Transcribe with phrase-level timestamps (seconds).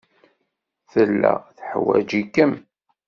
[0.91, 2.53] Tella teḥwaj-ikem.